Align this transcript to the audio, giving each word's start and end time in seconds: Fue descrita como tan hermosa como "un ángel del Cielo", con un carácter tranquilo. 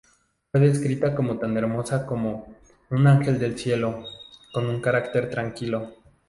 Fue 0.51 0.59
descrita 0.59 1.13
como 1.13 1.37
tan 1.37 1.55
hermosa 1.57 2.07
como 2.07 2.55
"un 2.89 3.05
ángel 3.05 3.37
del 3.37 3.55
Cielo", 3.59 4.03
con 4.51 4.65
un 4.65 4.81
carácter 4.81 5.29
tranquilo. 5.29 5.93